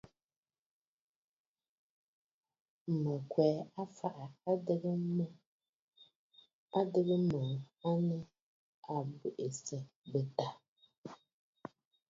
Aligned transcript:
Mə̀ 3.01 3.17
kwe 3.31 3.45
aa 3.79 3.87
fàa 3.97 4.25
adɨgə 6.79 7.15
mə 7.27 7.43
à 7.87 7.91
nɨ 8.05 8.17
abwenənsyɛ 8.95 9.77
bɨ̂taà 10.11 10.51
aà. 10.57 10.57